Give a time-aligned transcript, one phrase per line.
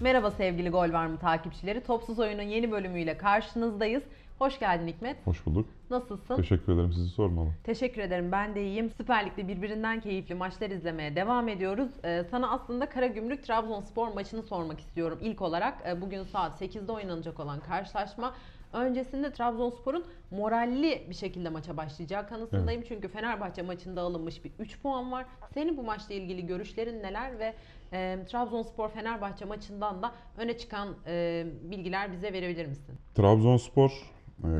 [0.00, 1.80] Merhaba sevgili Gol Var mı takipçileri.
[1.84, 4.02] Topsuz Oyun'un yeni bölümüyle karşınızdayız.
[4.38, 5.16] Hoş geldin Hikmet.
[5.26, 5.66] Hoş bulduk.
[5.90, 6.36] Nasılsın?
[6.36, 7.48] Teşekkür ederim sizi sormalı.
[7.64, 8.32] Teşekkür ederim.
[8.32, 8.90] Ben de iyiyim.
[8.96, 11.88] Süper Lig'de birbirinden keyifli maçlar izlemeye devam ediyoruz.
[12.04, 15.18] Ee, sana aslında Karagümrük Trabzonspor maçını sormak istiyorum.
[15.22, 18.34] İlk olarak e, bugün saat 8'de oynanacak olan karşılaşma
[18.72, 22.82] öncesinde Trabzonspor'un moralli bir şekilde maça başlayacağı kanısındayım.
[22.88, 25.26] Çünkü Fenerbahçe maçında alınmış bir 3 puan var.
[25.54, 27.54] Senin bu maçla ilgili görüşlerin neler ve
[27.92, 32.94] e, Trabzonspor Fenerbahçe maçından da öne çıkan e, bilgiler bize verebilir misin?
[33.14, 33.92] Trabzonspor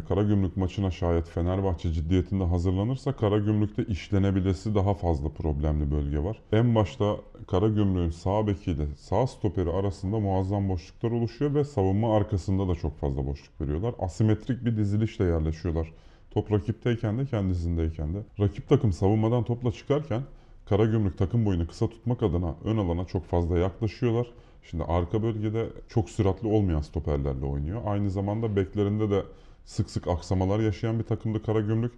[0.08, 6.38] Karagümrük maçına şayet Fenerbahçe ciddiyetinde hazırlanırsa Karagümrük'te işlenebilesi daha fazla problemli bölge var.
[6.52, 12.74] En başta Karagümrük'ün sağ bekiyle sağ stoperi arasında muazzam boşluklar oluşuyor ve savunma arkasında da
[12.74, 13.94] çok fazla boşluk veriyorlar.
[13.98, 15.92] Asimetrik bir dizilişle yerleşiyorlar.
[16.30, 18.18] Top rakipteyken de kendisindeyken de.
[18.40, 20.22] Rakip takım savunmadan topla çıkarken
[20.68, 24.26] Karagümrük takım boyunu kısa tutmak adına ön alana çok fazla yaklaşıyorlar.
[24.62, 27.82] Şimdi arka bölgede çok süratli olmayan stoperlerle oynuyor.
[27.86, 29.22] Aynı zamanda beklerinde de
[29.64, 31.92] sık sık aksamalar yaşayan bir takımdı Karagümrük.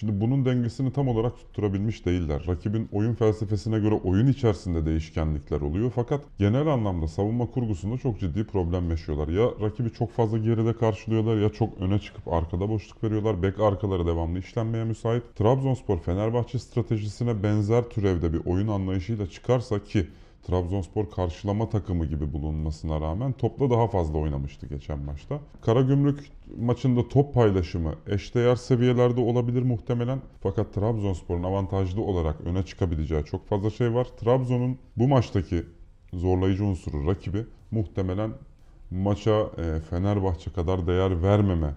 [0.00, 2.44] Şimdi bunun dengesini tam olarak tutturabilmiş değiller.
[2.46, 5.92] Rakibin oyun felsefesine göre oyun içerisinde değişkenlikler oluyor.
[5.94, 9.28] Fakat genel anlamda savunma kurgusunda çok ciddi problem yaşıyorlar.
[9.28, 13.42] Ya rakibi çok fazla geride karşılıyorlar ya çok öne çıkıp arkada boşluk veriyorlar.
[13.42, 15.22] Bek arkaları devamlı işlenmeye müsait.
[15.36, 20.06] Trabzonspor Fenerbahçe stratejisine benzer türevde bir oyun anlayışıyla çıkarsa ki
[20.46, 25.40] Trabzonspor karşılama takımı gibi bulunmasına rağmen topla daha fazla oynamıştı geçen maçta.
[25.62, 30.20] Karagümrük maçında top paylaşımı eşdeğer seviyelerde olabilir muhtemelen.
[30.42, 34.04] Fakat Trabzonspor'un avantajlı olarak öne çıkabileceği çok fazla şey var.
[34.20, 35.64] Trabzon'un bu maçtaki
[36.12, 38.30] zorlayıcı unsuru rakibi muhtemelen
[38.90, 41.74] maça e, Fenerbahçe kadar değer vermeme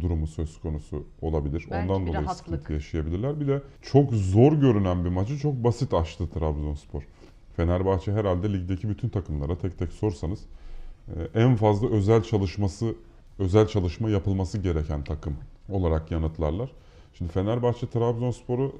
[0.00, 1.66] durumu söz konusu olabilir.
[1.70, 2.36] Belki Ondan dolayı rahatlık.
[2.36, 3.40] sıkıntı yaşayabilirler.
[3.40, 7.02] Bir de çok zor görünen bir maçı çok basit açtı Trabzonspor.
[7.56, 10.40] Fenerbahçe herhalde ligdeki bütün takımlara tek tek sorsanız
[11.08, 12.94] e, en fazla özel çalışması,
[13.38, 15.36] özel çalışma yapılması gereken takım
[15.68, 16.70] olarak yanıtlarlar.
[17.14, 18.72] Şimdi Fenerbahçe Trabzonspor'u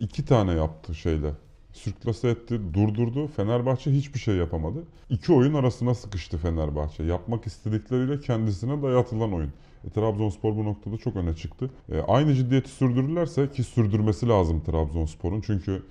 [0.00, 1.30] iki tane yaptı şeyle.
[1.72, 3.26] Sürklase etti, durdurdu.
[3.26, 4.78] Fenerbahçe hiçbir şey yapamadı.
[5.10, 7.02] İki oyun arasına sıkıştı Fenerbahçe.
[7.02, 9.52] Yapmak istedikleriyle kendisine dayatılan oyun.
[9.84, 11.70] E, Trabzonspor bu noktada çok öne çıktı.
[11.92, 15.40] E, aynı ciddiyeti sürdürürlerse ki sürdürmesi lazım Trabzonspor'un.
[15.40, 15.82] Çünkü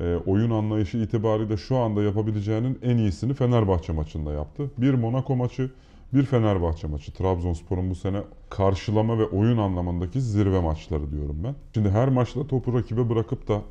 [0.00, 4.70] e, oyun anlayışı itibariyle şu anda yapabileceğinin en iyisini Fenerbahçe maçında yaptı.
[4.78, 5.70] Bir Monaco maçı,
[6.14, 7.12] bir Fenerbahçe maçı.
[7.12, 11.54] Trabzonspor'un bu sene karşılama ve oyun anlamındaki zirve maçları diyorum ben.
[11.74, 13.62] Şimdi her maçta topu rakibe bırakıp da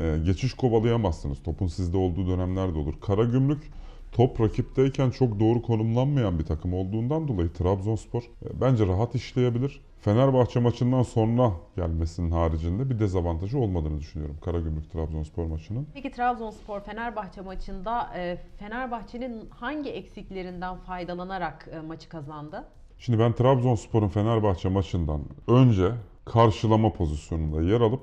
[0.00, 1.42] e, geçiş kovalayamazsınız.
[1.42, 2.94] Topun sizde olduğu dönemler de olur.
[3.00, 3.70] Karagümrük
[4.12, 9.80] top rakipteyken çok doğru konumlanmayan bir takım olduğundan dolayı Trabzonspor e, bence rahat işleyebilir.
[10.00, 15.86] Fenerbahçe maçından sonra gelmesinin haricinde bir dezavantajı olmadığını düşünüyorum Karagümrük Trabzonspor maçının.
[15.94, 22.64] Peki Trabzonspor Fenerbahçe maçında e, Fenerbahçe'nin hangi eksiklerinden faydalanarak e, maçı kazandı?
[22.98, 25.92] Şimdi ben Trabzonspor'un Fenerbahçe maçından önce
[26.24, 28.00] karşılama pozisyonunda yer alıp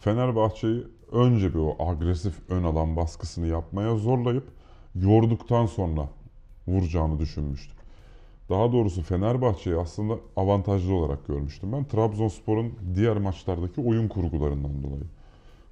[0.00, 4.48] Fenerbahçe'yi önce bir o agresif ön alan baskısını yapmaya zorlayıp
[4.94, 6.08] yorduktan sonra
[6.66, 7.76] vuracağını düşünmüştüm.
[8.50, 11.84] Daha doğrusu Fenerbahçe'yi aslında avantajlı olarak görmüştüm ben.
[11.84, 15.04] Trabzonspor'un diğer maçlardaki oyun kurgularından dolayı.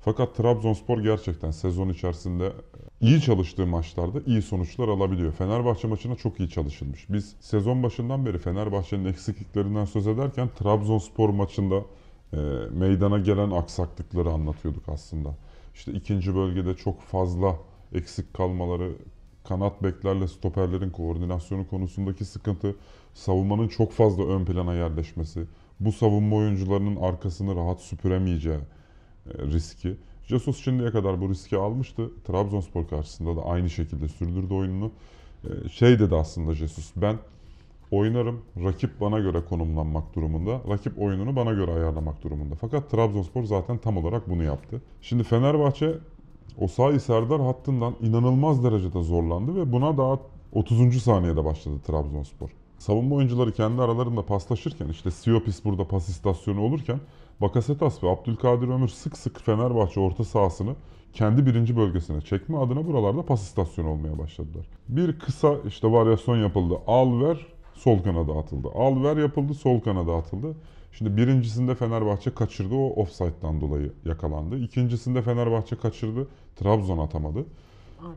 [0.01, 2.53] Fakat Trabzonspor gerçekten sezon içerisinde
[3.01, 5.33] iyi çalıştığı maçlarda iyi sonuçlar alabiliyor.
[5.33, 7.07] Fenerbahçe maçına çok iyi çalışılmış.
[7.09, 11.83] Biz sezon başından beri Fenerbahçe'nin eksikliklerinden söz ederken Trabzonspor maçında
[12.33, 12.37] e,
[12.71, 15.35] meydana gelen aksaklıkları anlatıyorduk aslında.
[15.75, 17.57] İşte ikinci bölgede çok fazla
[17.93, 18.93] eksik kalmaları,
[19.49, 22.77] kanat beklerle stoperlerin koordinasyonu konusundaki sıkıntı,
[23.15, 25.45] savunmanın çok fazla ön plana yerleşmesi,
[25.81, 28.59] bu savunma oyuncularının arkasını rahat süpüremeyeceği
[29.27, 29.97] e, riski.
[30.27, 32.11] Jesus şimdiye kadar bu riski almıştı.
[32.25, 34.91] Trabzonspor karşısında da aynı şekilde sürdürdü oyununu.
[35.45, 37.17] E, Şey dedi aslında Jesus, ben
[37.91, 42.55] oynarım, rakip bana göre konumlanmak durumunda, rakip oyununu bana göre ayarlamak durumunda.
[42.55, 44.83] Fakat Trabzonspor zaten tam olarak bunu yaptı.
[45.01, 45.95] Şimdi Fenerbahçe
[46.61, 50.19] Osayi Serdar hattından inanılmaz derecede zorlandı ve buna daha
[50.53, 51.03] 30.
[51.03, 52.49] saniyede başladı Trabzonspor.
[52.79, 57.01] Savunma oyuncuları kendi aralarında paslaşırken işte Siopis burada pas istasyonu olurken
[57.41, 60.75] Bakasetas ve Abdülkadir Ömür sık sık Fenerbahçe orta sahasını
[61.13, 64.67] kendi birinci bölgesine çekme adına buralarda pas istasyonu olmaya başladılar.
[64.89, 66.75] Bir kısa işte varyasyon yapıldı.
[66.87, 68.69] Al ver sol kanada atıldı.
[68.75, 70.57] Al ver yapıldı sol kanada atıldı.
[70.99, 74.59] Şimdi birincisinde Fenerbahçe kaçırdı o offside'dan dolayı yakalandı.
[74.59, 76.29] İkincisinde Fenerbahçe kaçırdı.
[76.57, 77.45] Trabzon atamadı.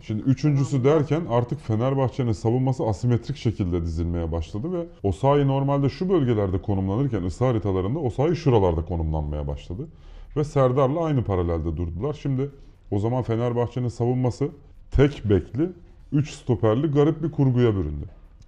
[0.02, 6.62] Şimdi üçüncüsü derken artık Fenerbahçe'nin savunması asimetrik şekilde dizilmeye başladı ve Osayi normalde şu bölgelerde
[6.62, 9.88] konumlanırken ısı haritalarında Osayi şuralarda konumlanmaya başladı.
[10.36, 12.14] Ve Serdar'la aynı paralelde durdular.
[12.22, 12.50] Şimdi
[12.92, 14.50] o zaman Fenerbahçe'nin savunması
[14.92, 15.70] tek bekli,
[16.12, 18.06] 3 stoperli garip bir kurguya büründü.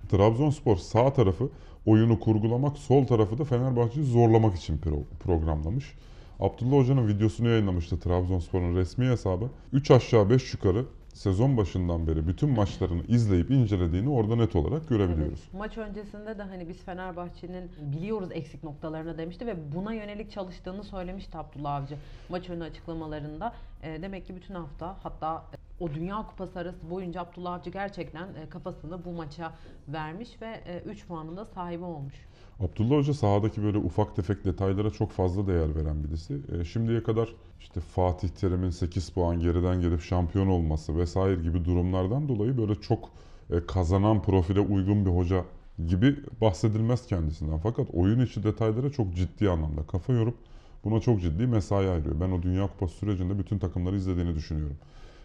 [0.10, 1.50] Trabzonspor sağ tarafı
[1.90, 5.94] oyunu kurgulamak, sol tarafı da Fenerbahçe'yi zorlamak için pro- programlamış.
[6.40, 9.50] Abdullah Hoca'nın videosunu yayınlamıştı Trabzonspor'un resmi hesabı.
[9.74, 15.40] 3 aşağı 5 yukarı sezon başından beri bütün maçlarını izleyip incelediğini orada net olarak görebiliyoruz.
[15.44, 15.54] Evet.
[15.54, 21.38] Maç öncesinde de hani biz Fenerbahçe'nin biliyoruz eksik noktalarını demişti ve buna yönelik çalıştığını söylemişti
[21.38, 21.96] Abdullah Avcı
[22.30, 23.54] maç önü açıklamalarında.
[23.84, 28.28] E, demek ki bütün hafta hatta e, o Dünya Kupası arası boyunca Abdullah Avcı gerçekten
[28.28, 29.54] e, kafasını bu maça
[29.88, 32.14] vermiş ve 3 puanın da sahibi olmuş.
[32.60, 36.42] Abdullah Hoca sahadaki böyle ufak tefek detaylara çok fazla değer veren birisi.
[36.60, 37.30] E, şimdiye kadar
[37.60, 43.10] işte Fatih Terim'in 8 puan geriden gelip şampiyon olması vesaire gibi durumlardan dolayı böyle çok
[43.50, 45.46] e, kazanan profile uygun bir hoca
[45.88, 47.58] gibi bahsedilmez kendisinden.
[47.58, 50.36] Fakat oyun içi detaylara çok ciddi anlamda kafa yorup
[50.84, 52.16] buna çok ciddi mesai ayırıyor.
[52.22, 54.78] Ben o Dünya Kupası sürecinde bütün takımları izlediğini düşünüyorum.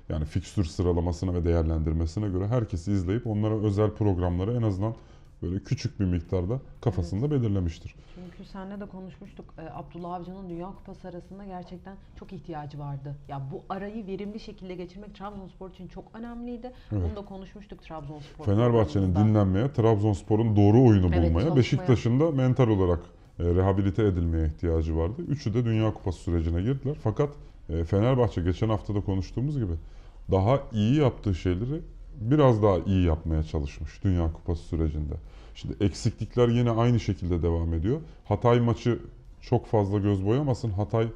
[0.09, 4.95] Yani fikstür sıralamasına ve değerlendirmesine göre herkesi izleyip onlara özel programları en azından
[5.45, 7.95] böyle küçük bir miktarda kafasında belirlemiştir.
[8.15, 9.55] Çünkü seninle de konuşmuştuk.
[9.59, 13.17] E, Abdullah Avcı'nın Dünya Kupası arasında gerçekten çok ihtiyacı vardı.
[13.29, 16.73] Ya bu arayı verimli şekilde geçirmek Trabzonspor için çok önemliydi.
[16.93, 17.03] Evet.
[17.05, 18.45] Bunu da konuşmuştuk Trabzonspor.
[18.45, 21.57] Fenerbahçe'nin dinlenmeye, Trabzonspor'un doğru oyunu Evet, bulmaya.
[21.57, 23.01] Beşiktaş'ın da mental olarak
[23.39, 25.23] e, rehabilite edilmeye ihtiyacı vardı.
[25.29, 26.97] Üçü de Dünya Kupası sürecine girdiler.
[27.03, 27.29] Fakat
[27.69, 29.73] e, Fenerbahçe geçen hafta da konuştuğumuz gibi
[30.31, 31.81] daha iyi yaptığı şeyleri
[32.21, 35.15] biraz daha iyi yapmaya çalışmış Dünya Kupası sürecinde.
[35.55, 38.01] Şimdi eksiklikler yine aynı şekilde devam ediyor.
[38.25, 38.99] Hatay maçı
[39.41, 40.71] çok fazla göz boyamasın.
[40.71, 41.09] Hatay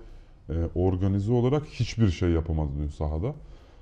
[0.48, 3.34] e, organize olarak hiçbir şey yapamadı dün sahada.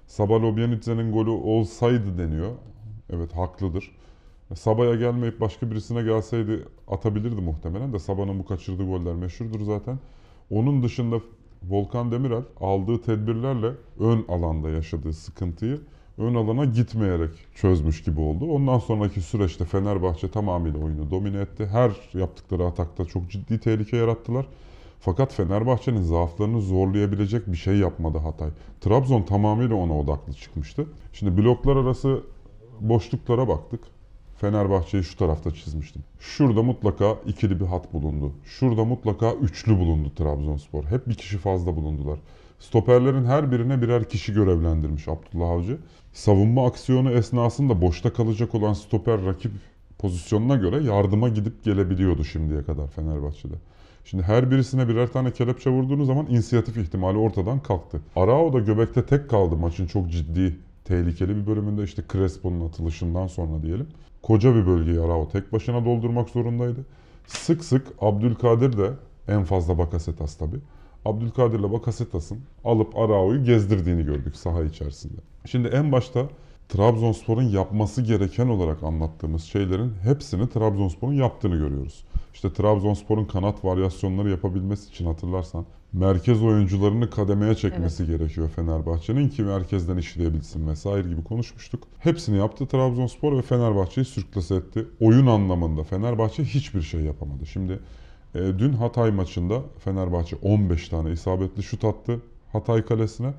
[0.06, 2.52] Sabah Lobjanitse'nin golü olsaydı deniyor.
[3.10, 3.90] Evet haklıdır.
[4.54, 9.98] Sabah'a gelmeyip başka birisine gelseydi atabilirdi muhtemelen de Sabah'ın bu kaçırdığı goller meşhurdur zaten.
[10.50, 11.20] Onun dışında
[11.62, 15.80] Volkan Demirel aldığı tedbirlerle ön alanda yaşadığı sıkıntıyı
[16.18, 18.46] ön alana gitmeyerek çözmüş gibi oldu.
[18.46, 21.66] Ondan sonraki süreçte Fenerbahçe tamamıyla oyunu domine etti.
[21.66, 24.46] Her yaptıkları atakta çok ciddi tehlike yarattılar.
[25.00, 28.50] Fakat Fenerbahçe'nin zaaflarını zorlayabilecek bir şey yapmadı Hatay.
[28.80, 30.86] Trabzon tamamıyla ona odaklı çıkmıştı.
[31.12, 32.22] Şimdi bloklar arası
[32.80, 33.80] boşluklara baktık.
[34.40, 36.02] Fenerbahçe'yi şu tarafta çizmiştim.
[36.20, 38.32] Şurada mutlaka ikili bir hat bulundu.
[38.44, 40.84] Şurada mutlaka üçlü bulundu Trabzonspor.
[40.84, 42.18] Hep bir kişi fazla bulundular.
[42.60, 45.78] Stoperlerin her birine birer kişi görevlendirmiş Abdullah Avcı.
[46.12, 49.52] Savunma aksiyonu esnasında boşta kalacak olan stoper rakip
[49.98, 53.54] pozisyonuna göre yardıma gidip gelebiliyordu şimdiye kadar Fenerbahçe'de.
[54.04, 58.00] Şimdi her birisine birer tane kelepçe vurduğunuz zaman inisiyatif ihtimali ortadan kalktı.
[58.16, 63.62] Arao da göbekte tek kaldı maçın çok ciddi, tehlikeli bir bölümünde işte Crespo'nun atılışından sonra
[63.62, 63.86] diyelim.
[64.22, 66.80] Koca bir bölgeyi Arao tek başına doldurmak zorundaydı.
[67.26, 68.90] Sık sık Abdülkadir de
[69.28, 70.60] en fazla Bakasetas tabii.
[71.06, 75.20] Abdülkadir'le Bakasetas'ın alıp Arao'yu gezdirdiğini gördük saha içerisinde.
[75.46, 76.28] Şimdi en başta
[76.68, 82.04] Trabzonspor'un yapması gereken olarak anlattığımız şeylerin hepsini Trabzonspor'un yaptığını görüyoruz.
[82.34, 89.96] İşte Trabzonspor'un kanat varyasyonları yapabilmesi için hatırlarsan merkez oyuncularını kademeye çekmesi gerekiyor Fenerbahçe'nin ki merkezden
[89.96, 91.82] işleyebilsin vesaire gibi konuşmuştuk.
[91.98, 94.86] Hepsini yaptı Trabzonspor ve Fenerbahçe'yi sürklase etti.
[95.00, 97.46] Oyun anlamında Fenerbahçe hiçbir şey yapamadı.
[97.46, 97.78] Şimdi
[98.38, 102.20] dün Hatay maçında Fenerbahçe 15 tane isabetli şut attı
[102.52, 103.32] Hatay kalesine.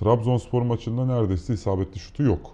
[0.00, 2.50] Trabzonspor maçında neredeyse isabetli şutu yok.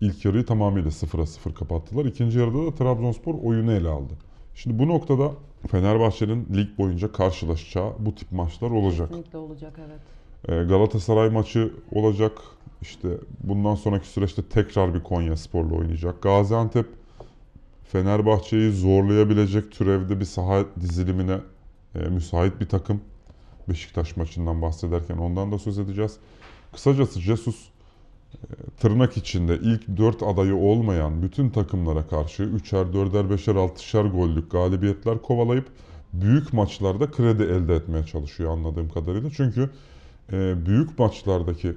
[0.00, 2.04] İlk yarıyı tamamıyla 0'a 0 kapattılar.
[2.04, 4.12] İkinci yarıda da Trabzonspor oyunu ele aldı.
[4.54, 5.30] Şimdi bu noktada
[5.70, 9.08] Fenerbahçe'nin lig boyunca karşılaşacağı bu tip maçlar olacak.
[9.08, 10.00] Kesinlikle olacak evet.
[10.48, 12.32] Ee, Galatasaray maçı olacak.
[12.82, 13.08] İşte
[13.44, 16.22] bundan sonraki süreçte tekrar bir Konya Spor'la oynayacak.
[16.22, 16.86] Gaziantep
[17.92, 21.38] Fenerbahçe'yi zorlayabilecek türevde bir saha dizilimine
[21.94, 23.00] e, müsait bir takım.
[23.68, 26.16] Beşiktaş maçından bahsederken ondan da söz edeceğiz.
[26.72, 27.56] Kısacası Jesus
[28.34, 28.38] e,
[28.80, 35.22] tırnak içinde ilk 4 adayı olmayan bütün takımlara karşı 3'er, 4'er, 5'er, 6'şer gollük galibiyetler
[35.22, 35.66] kovalayıp
[36.12, 39.30] büyük maçlarda kredi elde etmeye çalışıyor anladığım kadarıyla.
[39.30, 39.70] Çünkü
[40.32, 41.74] e, büyük maçlardaki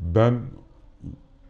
[0.00, 0.40] ben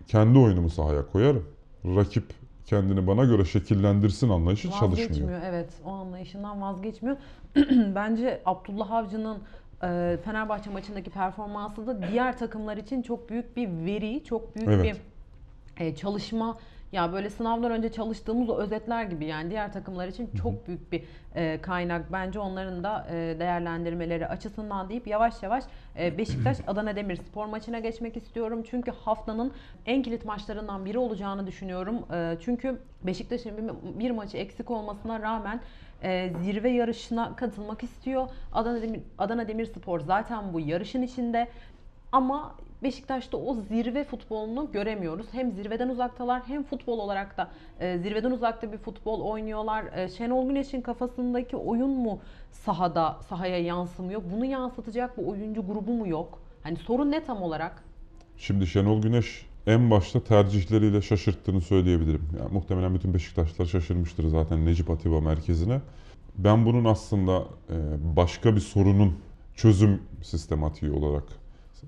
[0.06, 1.44] kendi oyunumu sahaya koyarım.
[1.84, 2.24] Rakip
[2.66, 4.90] kendini bana göre şekillendirsin anlayışı çalışmıyor.
[5.10, 7.16] Vazgeçmiyor evet o anlayışından vazgeçmiyor.
[7.94, 9.38] Bence Abdullah Avcı'nın
[9.82, 14.96] e, Fenerbahçe maçındaki performansı da diğer takımlar için çok büyük bir veri, çok büyük Evet.
[15.78, 16.58] bir e, çalışma.
[16.96, 21.04] Ya böyle sınavlar önce çalıştığımız o özetler gibi yani diğer takımlar için çok büyük bir
[21.34, 22.12] e, kaynak.
[22.12, 25.64] Bence onların da e, değerlendirmeleri açısından deyip yavaş yavaş
[25.98, 28.62] e, Beşiktaş Adana Demirspor maçına geçmek istiyorum.
[28.70, 29.52] Çünkü haftanın
[29.86, 32.12] en kilit maçlarından biri olacağını düşünüyorum.
[32.12, 35.60] E, çünkü Beşiktaş'ın bir, bir maçı eksik olmasına rağmen
[36.02, 38.28] e, zirve yarışına katılmak istiyor.
[38.52, 41.48] Adana Demir Adana Demirspor zaten bu yarışın içinde.
[42.12, 45.26] Ama Beşiktaş'ta o zirve futbolunu göremiyoruz.
[45.32, 49.84] Hem zirveden uzaktalar hem futbol olarak da e, zirveden uzakta bir futbol oynuyorlar.
[49.96, 52.20] E, Şenol Güneş'in kafasındaki oyun mu
[52.52, 54.22] sahada sahaya yansımıyor?
[54.32, 56.38] Bunu yansıtacak bir oyuncu grubu mu yok?
[56.62, 57.84] Hani sorun ne tam olarak?
[58.36, 62.28] Şimdi Şenol Güneş en başta tercihleriyle şaşırttığını söyleyebilirim.
[62.40, 65.80] Yani muhtemelen bütün Beşiktaşlılar şaşırmıştır zaten Necip Atiba merkezine.
[66.38, 67.76] Ben bunun aslında e,
[68.16, 69.18] başka bir sorunun
[69.54, 71.24] çözüm sistematiği olarak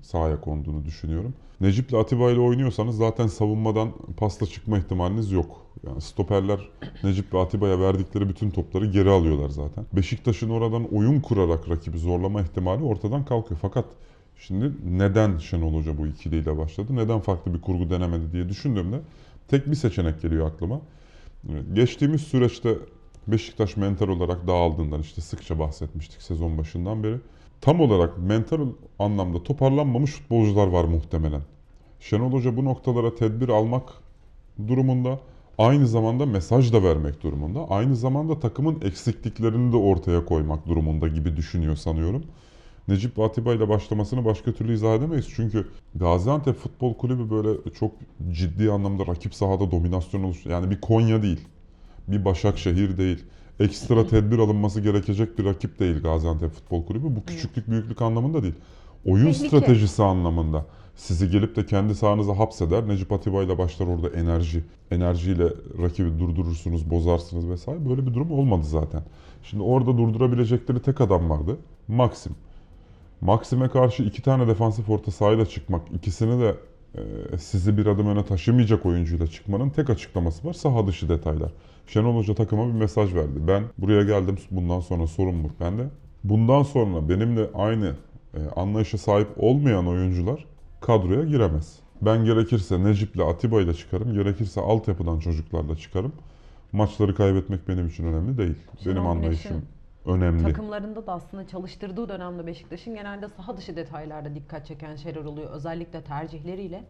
[0.01, 1.33] sahaya konduğunu düşünüyorum.
[1.61, 5.65] Necip'le Atiba ile oynuyorsanız zaten savunmadan pasla çıkma ihtimaliniz yok.
[5.87, 6.59] Yani stoperler
[7.03, 9.85] Necip ve Atiba'ya verdikleri bütün topları geri alıyorlar zaten.
[9.93, 13.59] Beşiktaş'ın oradan oyun kurarak rakibi zorlama ihtimali ortadan kalkıyor.
[13.61, 13.85] Fakat
[14.39, 16.95] Şimdi neden Şenol Hoca bu ikiliyle başladı?
[16.95, 18.99] Neden farklı bir kurgu denemedi diye düşündüğümde
[19.47, 20.81] tek bir seçenek geliyor aklıma.
[21.73, 22.77] Geçtiğimiz süreçte
[23.27, 27.17] Beşiktaş mental olarak dağıldığından işte sıkça bahsetmiştik sezon başından beri.
[27.61, 28.67] Tam olarak mental
[28.99, 31.41] anlamda toparlanmamış futbolcular var muhtemelen.
[31.99, 33.89] Şenol Hoca bu noktalara tedbir almak
[34.67, 35.19] durumunda
[35.57, 37.69] aynı zamanda mesaj da vermek durumunda.
[37.69, 42.23] Aynı zamanda takımın eksikliklerini de ortaya koymak durumunda gibi düşünüyor sanıyorum.
[42.87, 45.27] Necip Atiba ile başlamasını başka türlü izah edemeyiz.
[45.35, 47.49] Çünkü Gaziantep Futbol Kulübü böyle
[47.79, 47.91] çok
[48.31, 51.47] ciddi anlamda rakip sahada dominasyon oluş yani bir Konya değil,
[52.07, 53.23] bir Başakşehir değil.
[53.59, 57.15] Ekstra tedbir alınması gerekecek bir rakip değil Gaziantep Futbol Kulübü.
[57.15, 58.55] Bu küçüklük büyüklük anlamında değil.
[59.05, 59.47] Oyun Tehlike.
[59.47, 60.65] stratejisi anlamında.
[60.95, 62.87] Sizi gelip de kendi sahanıza hapseder.
[62.87, 64.63] Necip Atiba ile başlar orada enerji.
[64.91, 65.47] Enerjiyle
[65.81, 67.89] rakibi durdurursunuz, bozarsınız vesaire.
[67.89, 69.01] Böyle bir durum olmadı zaten.
[69.43, 71.57] Şimdi orada durdurabilecekleri tek adam vardı.
[71.87, 72.35] Maxim.
[73.21, 76.55] Maxim'e karşı iki tane defansif orta sahayla çıkmak, ikisini de
[76.95, 80.53] e, sizi bir adım öne taşımayacak oyuncuyla çıkmanın tek açıklaması var.
[80.53, 81.51] Saha dışı detaylar.
[81.89, 83.47] Şenol Hoca takıma bir mesaj verdi.
[83.47, 85.83] Ben buraya geldim, bundan sonra sorumluluk bende.
[86.23, 87.95] Bundan sonra benimle aynı
[88.33, 90.45] e, anlayışa sahip olmayan oyuncular
[90.81, 91.79] kadroya giremez.
[92.01, 96.13] Ben gerekirse Necip'le Atiba ile çıkarım, gerekirse altyapıdan çocuklarla çıkarım.
[96.71, 98.55] Maçları kaybetmek benim için önemli değil.
[98.83, 99.65] Şenol benim anlayışım
[100.05, 100.43] önemli.
[100.43, 105.51] Takımlarında da aslında çalıştırdığı dönemde Beşiktaş'ın genelde saha dışı detaylarda dikkat çeken şeyler oluyor.
[105.51, 106.83] Özellikle tercihleriyle.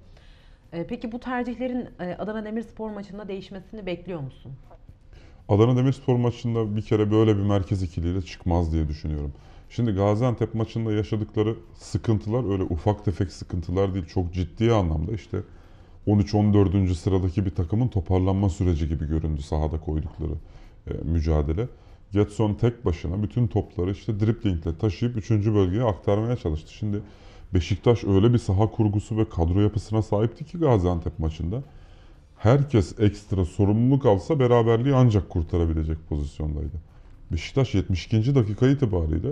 [0.74, 4.52] E, Peki bu tercihlerin e, Adana Demirspor maçında değişmesini bekliyor musun?
[5.50, 9.34] Adana Demirspor maçında bir kere böyle bir merkez ikiliyle çıkmaz diye düşünüyorum.
[9.70, 14.06] Şimdi Gaziantep maçında yaşadıkları sıkıntılar öyle ufak tefek sıkıntılar değil.
[14.06, 15.42] Çok ciddi anlamda işte
[16.08, 16.96] 13-14.
[16.96, 20.34] sıradaki bir takımın toparlanma süreci gibi göründü sahada koydukları
[20.88, 21.68] e, mücadele.
[22.12, 25.30] Getson tek başına bütün topları işte driplingle taşıyıp 3.
[25.32, 26.74] bölgeye aktarmaya çalıştı.
[26.74, 27.02] Şimdi
[27.54, 31.64] Beşiktaş öyle bir saha kurgusu ve kadro yapısına sahipti ki Gaziantep maçında.
[32.40, 36.82] Herkes ekstra sorumluluk alsa beraberliği ancak kurtarabilecek pozisyondaydı.
[37.32, 38.36] Beşiktaş 72.
[38.36, 39.28] dakika itibariyle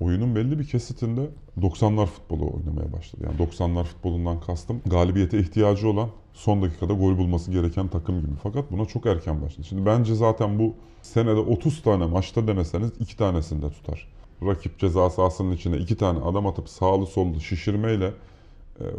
[0.00, 1.20] oyunun belli bir kesitinde
[1.60, 3.24] 90'lar futbolu oynamaya başladı.
[3.26, 8.32] Yani 90'lar futbolundan kastım galibiyete ihtiyacı olan son dakikada gol bulması gereken takım gibi.
[8.42, 9.66] Fakat buna çok erken başladı.
[9.68, 14.08] Şimdi bence zaten bu senede 30 tane maçta deneseniz 2 tanesinde tutar.
[14.42, 18.12] Rakip ceza sahasının içine 2 tane adam atıp sağlı sollu şişirmeyle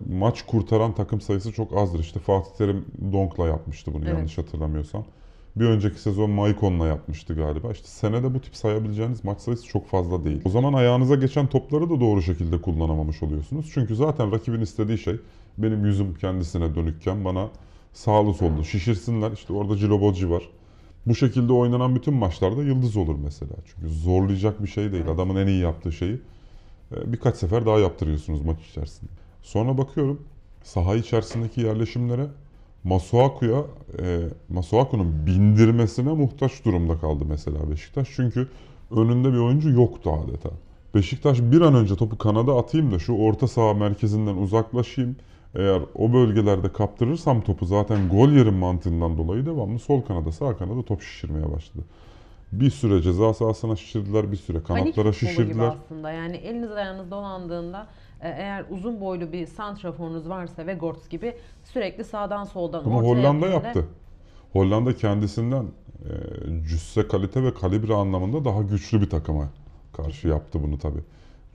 [0.10, 2.00] maç kurtaran takım sayısı çok azdır.
[2.00, 4.14] İşte Fatih Terim Donk'la yapmıştı bunu Evet.
[4.14, 5.06] yanlış hatırlamıyorsam.
[5.56, 7.72] Bir önceki sezon Maikon'la yapmıştı galiba.
[7.72, 10.42] İşte senede bu tip sayabileceğiniz maç sayısı çok fazla değil.
[10.46, 13.72] O zaman ayağınıza geçen topları da doğru şekilde kullanamamış oluyorsunuz.
[13.74, 15.16] Çünkü zaten rakibin istediği şey
[15.58, 17.48] benim yüzüm kendisine dönükken bana
[17.94, 19.32] sağlı sollu şişirsinler.
[19.32, 20.50] İşte orada Ciloboci var.
[21.06, 23.54] Bu şekilde oynanan bütün maçlarda yıldız olur mesela.
[23.66, 25.08] Çünkü zorlayacak bir şey değil.
[25.08, 26.22] Adamın en iyi yaptığı şeyi
[26.96, 29.12] e, birkaç sefer daha yaptırıyorsunuz maç içerisinde.
[29.44, 30.22] Sonra bakıyorum
[30.64, 32.28] saha içerisindeki yerleşimlere
[32.84, 33.64] Masuaku'ya
[34.00, 34.20] e,
[34.50, 38.08] Masuaku'nun bindirmesine muhtaç durumda kaldı mesela Beşiktaş.
[38.16, 38.48] Çünkü
[38.92, 40.50] önünde bir oyuncu yoktu adeta.
[40.96, 45.16] Beşiktaş bir an önce topu kanada atayım da şu orta saha merkezinden uzaklaşayım.
[45.56, 50.84] Eğer o bölgelerde kaptırırsam topu zaten gol yerim mantığından dolayı devamlı sol kanada sağ kanada
[50.84, 51.86] top şişirmeye başladı.
[52.52, 55.76] Bir süre ceza sahasına şişirdiler, bir süre Panik kanatlara gibi şişirdiler.
[55.86, 56.12] aslında.
[56.12, 57.88] Yani eliniz ayağınız dolandığında
[58.22, 63.86] eğer uzun boylu bir santraforunuz varsa ve Gortz gibi sürekli sağdan soldan Bunu Hollanda yaptı.
[64.54, 66.12] Hollanda kendisinden e,
[66.68, 69.50] cüsse kalite ve kalibre anlamında daha güçlü bir takıma
[69.94, 71.00] karşı yaptı bunu tabi.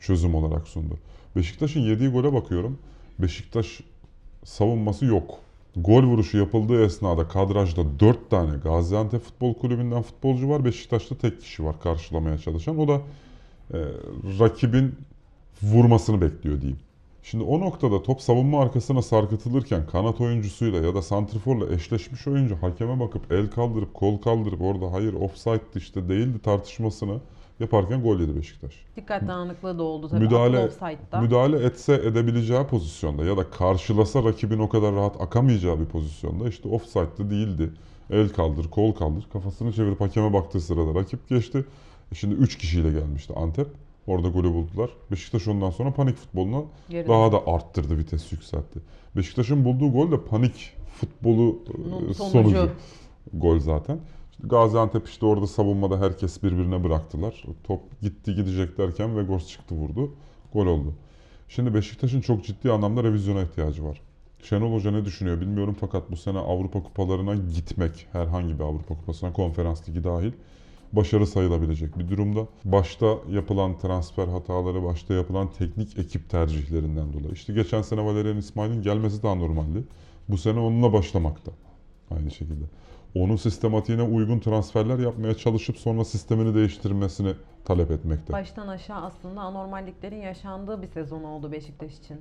[0.00, 0.98] Çözüm olarak sundu.
[1.36, 2.78] Beşiktaş'ın yediği gole bakıyorum.
[3.18, 3.80] Beşiktaş
[4.44, 5.38] savunması yok.
[5.76, 10.64] Gol vuruşu yapıldığı esnada kadrajda 4 tane Gaziantep Futbol Kulübü'nden futbolcu var.
[10.64, 12.78] Beşiktaş'ta tek kişi var karşılamaya çalışan.
[12.78, 13.00] O da
[13.72, 13.78] e,
[14.40, 14.94] rakibin
[15.62, 16.78] vurmasını bekliyor diyeyim.
[17.22, 23.00] Şimdi o noktada top savunma arkasına sarkıtılırken kanat oyuncusuyla ya da santriforla eşleşmiş oyuncu hakeme
[23.00, 27.20] bakıp el kaldırıp kol kaldırıp orada hayır offside'di işte değildi tartışmasını
[27.60, 28.72] Yaparken gol yedi Beşiktaş.
[28.96, 30.24] Dikkat dağınıklığı da oldu tabii.
[30.24, 30.70] Müdahale-.
[31.20, 36.68] Müdahale etse edebileceği pozisyonda ya da karşılasa rakibin o kadar rahat akamayacağı bir pozisyonda işte
[36.68, 37.70] offside'lı değildi.
[38.10, 39.26] El kaldır, kol kaldır.
[39.32, 41.64] Kafasını çevirip hakeme baktığı sırada rakip geçti.
[42.12, 43.66] E Şimdi 3 kişiyle gelmişti Antep.
[44.06, 44.90] Orada golü buldular.
[45.10, 48.80] Beşiktaş ondan sonra panik futboluna Geri daha da arttırdı, vites yükseltti.
[49.16, 51.58] Beşiktaş'ın bulduğu gol de panik futbolu
[52.10, 52.30] e, sonucu.
[52.30, 52.70] sonucu.
[53.32, 53.98] Gol zaten.
[54.30, 57.44] İşte Gaziantep işte orada savunmada herkes birbirine bıraktılar.
[57.64, 60.10] Top gitti gidecek derken Vegors çıktı vurdu.
[60.52, 60.94] Gol oldu.
[61.48, 64.00] Şimdi Beşiktaş'ın çok ciddi anlamda revizyona ihtiyacı var.
[64.42, 69.32] Şenol Hoca ne düşünüyor bilmiyorum fakat bu sene Avrupa kupalarına gitmek, herhangi bir Avrupa kupasına,
[69.32, 70.32] konferans ligi dahil
[70.96, 72.46] başarı sayılabilecek bir durumda.
[72.64, 77.32] Başta yapılan transfer hataları, başta yapılan teknik ekip tercihlerinden dolayı.
[77.32, 79.84] İşte geçen sene Valerian İsmail'in gelmesi daha normaldi.
[80.28, 81.52] Bu sene onunla başlamakta.
[82.10, 82.64] Aynı şekilde.
[83.14, 87.32] Onun sistematiğine uygun transferler yapmaya çalışıp sonra sistemini değiştirmesini
[87.64, 88.32] talep etmekte.
[88.32, 92.20] Baştan aşağı aslında anormalliklerin yaşandığı bir sezon oldu Beşiktaş için.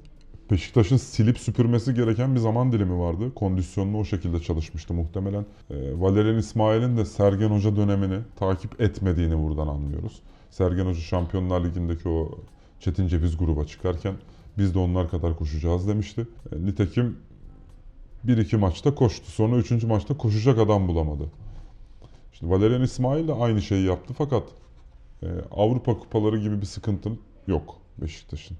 [0.53, 3.33] Beşiktaş'ın silip süpürmesi gereken bir zaman dilimi vardı.
[3.35, 5.45] Kondisyonunu o şekilde çalışmıştı muhtemelen.
[5.69, 10.21] E, Valerian İsmail'in de Sergen Hoca dönemini takip etmediğini buradan anlıyoruz.
[10.49, 12.39] Sergen Hoca Şampiyonlar Ligi'ndeki o
[12.79, 14.13] Çetin Ceviz gruba çıkarken
[14.57, 16.27] biz de onlar kadar koşacağız demişti.
[16.51, 17.17] E, nitekim
[18.23, 19.31] bir iki maçta koştu.
[19.31, 21.23] Sonra üçüncü maçta koşacak adam bulamadı.
[22.33, 24.43] Şimdi Valerian İsmail de aynı şeyi yaptı fakat
[25.23, 28.57] e, Avrupa kupaları gibi bir sıkıntın yok Beşiktaş'ın.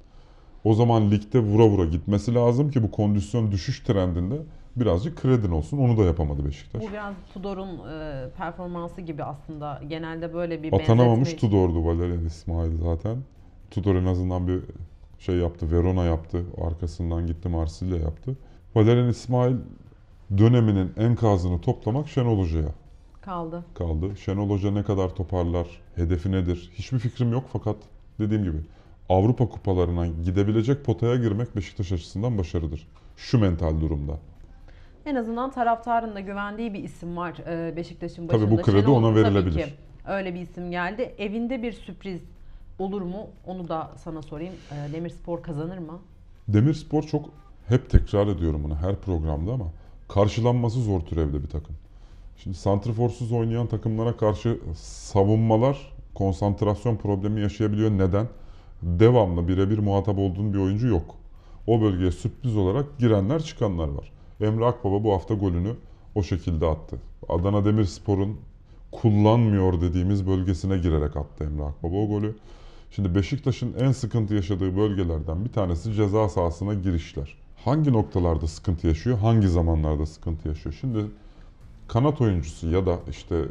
[0.63, 4.35] O zaman ligde vura vura gitmesi lazım ki bu kondisyon düşüş trendinde
[4.75, 5.77] birazcık kredin olsun.
[5.77, 6.83] Onu da yapamadı Beşiktaş.
[6.83, 9.81] Bu biraz Tudor'un e, performansı gibi aslında.
[9.87, 13.17] Genelde böyle bir Atanamamış benzetme- Tudor'du Valerian İsmail zaten.
[13.71, 14.59] Tudor en azından bir
[15.19, 15.71] şey yaptı.
[15.71, 16.43] Verona yaptı.
[16.67, 18.35] Arkasından gitti Marsilya yaptı.
[18.75, 19.55] Valerian İsmail
[20.37, 22.69] döneminin enkazını toplamak Şenol Hoca'ya
[23.21, 23.63] kaldı.
[23.73, 24.17] kaldı.
[24.17, 26.71] Şenol Hoca ne kadar toparlar, hedefi nedir?
[26.73, 27.75] Hiçbir fikrim yok fakat
[28.19, 28.57] dediğim gibi
[29.09, 32.87] Avrupa kupalarına gidebilecek potaya girmek Beşiktaş açısından başarıdır.
[33.17, 34.13] Şu mental durumda.
[35.05, 38.57] En azından taraftarın da güvendiği bir isim var e, Beşiktaş'ın Tabii başında.
[38.57, 39.63] bu kredi Şenol ona tabii verilebilir.
[39.63, 39.73] ki
[40.07, 41.15] öyle bir isim geldi.
[41.17, 42.21] Evinde bir sürpriz
[42.79, 43.27] olur mu?
[43.45, 44.53] Onu da sana sorayım.
[44.71, 45.99] E, Demirspor kazanır mı?
[46.47, 47.29] Demirspor çok
[47.67, 49.65] hep tekrar ediyorum bunu her programda ama
[50.09, 51.75] karşılanması zor türevde bir takım.
[52.37, 57.91] Şimdi santriforsuz oynayan takımlara karşı savunmalar konsantrasyon problemi yaşayabiliyor.
[57.91, 58.27] Neden?
[58.83, 61.15] Devamlı birebir muhatap olduğun bir oyuncu yok.
[61.67, 64.11] O bölgeye sürpriz olarak girenler çıkanlar var.
[64.41, 65.75] Emre Akbaba bu hafta golünü
[66.15, 66.97] o şekilde attı.
[67.29, 68.37] Adana Demirspor'un
[68.91, 72.35] kullanmıyor dediğimiz bölgesine girerek attı Emre Akbaba o golü.
[72.91, 77.37] Şimdi Beşiktaş'ın en sıkıntı yaşadığı bölgelerden bir tanesi ceza sahasına girişler.
[77.65, 80.75] Hangi noktalarda sıkıntı yaşıyor, hangi zamanlarda sıkıntı yaşıyor?
[80.81, 81.05] Şimdi
[81.87, 83.45] kanat oyuncusu ya da işte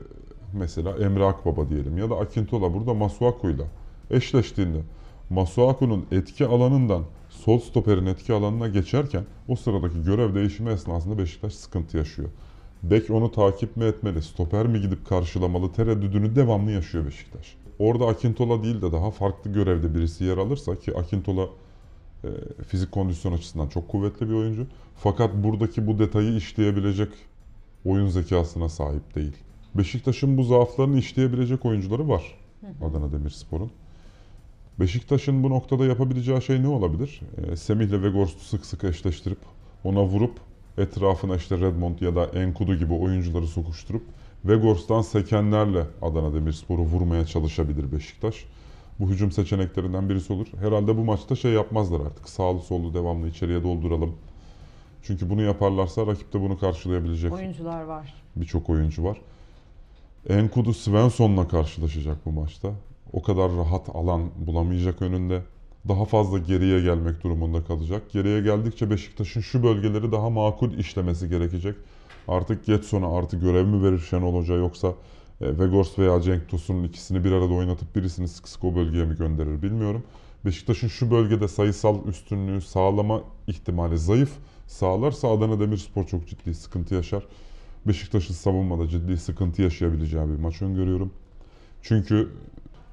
[0.52, 3.64] mesela Emre Akbaba diyelim ya da Akintola burada Masuaku'yla
[4.10, 4.78] eşleştiğinde
[5.32, 11.96] Masuaku'nun etki alanından sol stoperin etki alanına geçerken o sıradaki görev değişimi esnasında Beşiktaş sıkıntı
[11.96, 12.28] yaşıyor.
[12.82, 17.56] Bek onu takip mi etmeli, stoper mi gidip karşılamalı tereddüdünü devamlı yaşıyor Beşiktaş.
[17.78, 21.48] Orada Akintola değil de daha farklı görevde birisi yer alırsa ki Akintola
[22.24, 22.28] e,
[22.68, 24.66] fizik kondisyon açısından çok kuvvetli bir oyuncu.
[24.96, 27.08] Fakat buradaki bu detayı işleyebilecek
[27.84, 29.36] oyun zekasına sahip değil.
[29.74, 32.38] Beşiktaş'ın bu zaaflarını işleyebilecek oyuncuları var
[32.82, 33.70] Adana Demirspor'un.
[34.80, 37.20] Beşiktaş'ın bu noktada yapabileceği şey ne olabilir?
[37.52, 39.38] E, Semih'le Vegors'u sık sık eşleştirip
[39.84, 40.40] ona vurup
[40.78, 44.02] etrafına işte Redmond ya da Enkudu gibi oyuncuları sokuşturup
[44.44, 48.44] Vegors'tan sekenlerle Adana Demirspor'u vurmaya çalışabilir Beşiktaş.
[49.00, 50.46] Bu hücum seçeneklerinden birisi olur.
[50.60, 52.28] Herhalde bu maçta şey yapmazlar artık.
[52.28, 54.14] Sağlı sollu devamlı içeriye dolduralım.
[55.02, 58.14] Çünkü bunu yaparlarsa rakip de bunu karşılayabilecek Oyuncular var.
[58.36, 59.18] birçok oyuncu var.
[60.28, 62.72] Enkudu Svensson'la karşılaşacak bu maçta.
[63.12, 65.42] O kadar rahat alan bulamayacak önünde.
[65.88, 68.10] Daha fazla geriye gelmek durumunda kalacak.
[68.12, 71.76] Geriye geldikçe Beşiktaş'ın şu bölgeleri daha makul işlemesi gerekecek.
[72.28, 74.94] Artık Getson'a artı görev mi verir Şenol Hoca yoksa
[75.40, 79.16] e, Vegors veya Cenk Tosun'un ikisini bir arada oynatıp birisini sık sık o bölgeye mi
[79.16, 80.02] gönderir bilmiyorum.
[80.44, 84.30] Beşiktaş'ın şu bölgede sayısal üstünlüğü sağlama ihtimali zayıf.
[84.66, 87.22] Sağlarsa Adana Demirspor çok ciddi sıkıntı yaşar.
[87.86, 91.12] Beşiktaş'ın savunmada ciddi sıkıntı yaşayabileceği bir maç öngörüyorum.
[91.82, 92.28] Çünkü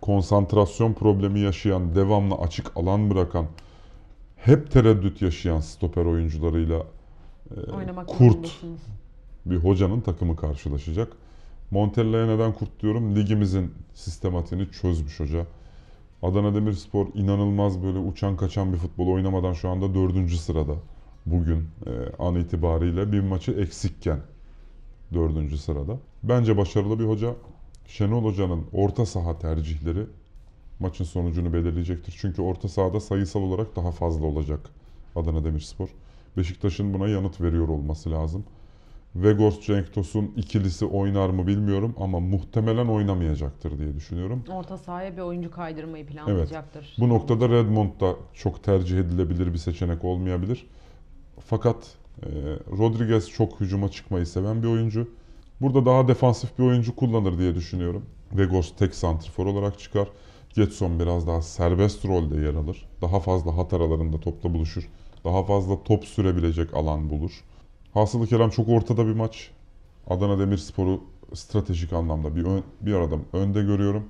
[0.10, 3.46] konsantrasyon problemi yaşayan, devamlı açık alan bırakan,
[4.36, 6.84] hep tereddüt yaşayan stoper oyuncularıyla
[7.56, 8.62] e, Oynamak kurt
[9.46, 11.14] bir hocanın takımı karşılaşacak.
[11.72, 13.16] Montella'ya neden kurt diyorum?
[13.16, 15.46] Ligimizin sistematiğini çözmüş hoca.
[16.22, 20.74] Adana Demirspor inanılmaz böyle uçan kaçan bir futbol oynamadan şu anda dördüncü sırada.
[21.26, 24.20] Bugün e, an itibariyle bir maçı eksikken
[25.14, 25.98] dördüncü sırada.
[26.24, 27.36] Bence başarılı bir hoca.
[27.90, 30.06] Şenol Hoca'nın orta saha tercihleri
[30.80, 32.16] maçın sonucunu belirleyecektir.
[32.18, 34.60] Çünkü orta sahada sayısal olarak daha fazla olacak
[35.16, 35.90] Adana Demirspor.
[36.38, 38.44] Beşiktaş'ın buna yanıt veriyor olması lazım.
[39.16, 44.44] Vegors Cenk Tosun ikilisi oynar mı bilmiyorum ama muhtemelen oynamayacaktır diye düşünüyorum.
[44.50, 46.96] Orta sahaya bir oyuncu kaydırmayı planlayacaktır.
[47.00, 50.66] Bu noktada Redmond da çok tercih edilebilir bir seçenek olmayabilir.
[51.46, 51.76] Fakat
[52.24, 52.28] e,
[52.78, 55.08] Rodriguez çok hücuma çıkmayı seven bir oyuncu.
[55.62, 58.06] Burada daha defansif bir oyuncu kullanır diye düşünüyorum.
[58.34, 60.08] Vegos tek santrfor olarak çıkar.
[60.56, 62.86] Getson biraz daha serbest rolde yer alır.
[63.02, 64.90] Daha fazla hat aralarında topla buluşur.
[65.26, 67.32] Daha fazla top sürebilecek alan bulur.
[67.94, 69.52] Hasılı kelam çok ortada bir maç.
[70.08, 71.02] Adana Demirspor'u
[71.34, 74.04] stratejik anlamda bir, ön- bir adım önde görüyorum.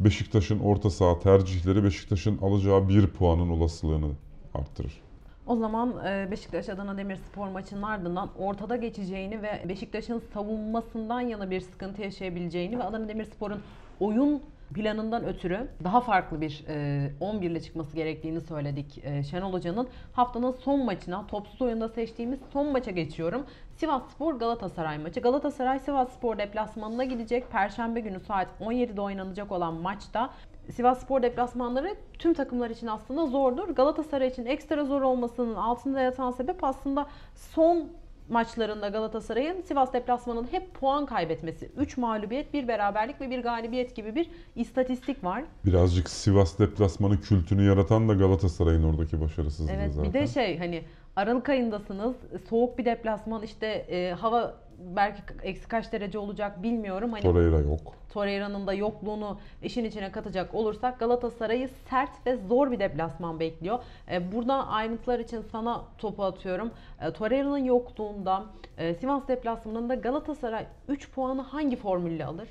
[0.00, 4.10] Beşiktaş'ın orta saha tercihleri Beşiktaş'ın alacağı bir puanın olasılığını
[4.54, 5.03] arttırır.
[5.46, 11.60] O zaman e, Beşiktaş Adana Demirspor maçının ardından ortada geçeceğini ve Beşiktaş'ın savunmasından yana bir
[11.60, 13.62] sıkıntı yaşayabileceğini ve Adana Demirspor'un
[14.00, 14.42] oyun
[14.74, 19.88] planından ötürü daha farklı bir e, 11 ile çıkması gerektiğini söyledik e, Şenol Hoca'nın.
[20.12, 23.46] Haftanın son maçına, topsuz oyunda seçtiğimiz son maça geçiyorum.
[23.76, 25.20] Sivas Spor Galatasaray maçı.
[25.20, 27.50] Galatasaray Sivas Spor deplasmanına gidecek.
[27.50, 30.30] Perşembe günü saat 17'de oynanacak olan maçta
[30.72, 33.68] Sivas Spor deplasmanları tüm takımlar için aslında zordur.
[33.68, 37.88] Galatasaray için ekstra zor olmasının altında yatan sebep aslında son
[38.28, 41.70] maçlarında Galatasaray'ın Sivas deplasmanında hep puan kaybetmesi.
[41.76, 45.44] 3 mağlubiyet, bir beraberlik ve bir galibiyet gibi bir istatistik var.
[45.66, 50.08] Birazcık Sivas deplasmanı kültünü yaratan da Galatasaray'ın oradaki başarısızlığı Evet zaten.
[50.14, 50.82] bir de şey hani
[51.16, 52.16] Aralık ayındasınız.
[52.48, 54.54] Soğuk bir deplasman işte e, hava
[54.96, 57.12] belki eksi kaç derece olacak bilmiyorum.
[57.12, 57.94] Hani Torreira yok.
[58.12, 63.78] Torreira'nın da yokluğunu işin içine katacak olursak Galatasaray'ı sert ve zor bir deplasman bekliyor.
[64.10, 66.70] E, Buradan ayrıntılar için sana topu atıyorum.
[67.00, 68.44] E, Torreira'nın yokluğunda
[68.78, 72.48] e, Sivas deplasmanında Galatasaray 3 puanı hangi formülle alır?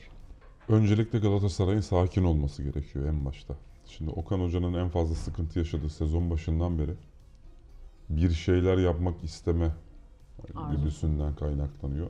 [0.69, 3.53] Öncelikle Galatasaray'ın sakin olması gerekiyor en başta.
[3.85, 6.91] Şimdi Okan Hoca'nın en fazla sıkıntı yaşadığı sezon başından beri
[8.09, 9.69] bir şeyler yapmak isteme
[10.55, 10.77] Arzu.
[10.77, 12.09] güdüsünden kaynaklanıyor.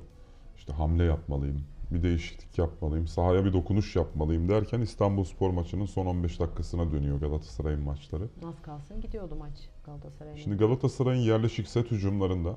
[0.58, 6.06] İşte hamle yapmalıyım, bir değişiklik yapmalıyım, sahaya bir dokunuş yapmalıyım derken İstanbul Spor maçının son
[6.06, 8.24] 15 dakikasına dönüyor Galatasaray'ın maçları.
[8.48, 10.38] Az kalsın gidiyordu maç Galatasaray'ın.
[10.38, 12.56] Şimdi Galatasaray'ın yerleşik set hücumlarında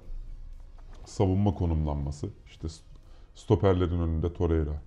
[1.04, 2.68] savunma konumlanması, işte
[3.34, 4.82] stoperlerin önünde Torreira,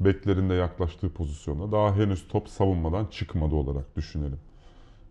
[0.00, 4.40] beklerinde yaklaştığı pozisyonda daha henüz top savunmadan çıkmadı olarak düşünelim.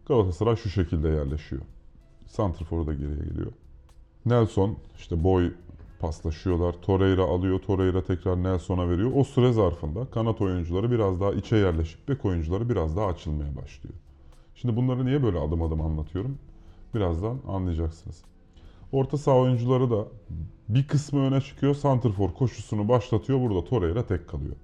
[0.05, 1.62] Galatasaray şu şekilde yerleşiyor.
[2.27, 3.51] Santrfor'u da geriye geliyor.
[4.25, 5.51] Nelson işte boy
[5.99, 6.75] paslaşıyorlar.
[6.81, 7.59] Torreira alıyor.
[7.59, 9.12] Torreira tekrar Nelson'a veriyor.
[9.15, 13.95] O süre zarfında kanat oyuncuları biraz daha içe yerleşip bek oyuncuları biraz daha açılmaya başlıyor.
[14.55, 16.38] Şimdi bunları niye böyle adım adım anlatıyorum?
[16.95, 18.23] Birazdan anlayacaksınız.
[18.91, 20.05] Orta saha oyuncuları da
[20.69, 21.75] bir kısmı öne çıkıyor.
[21.75, 23.41] Santrfor koşusunu başlatıyor.
[23.41, 24.55] Burada Torreira tek kalıyor.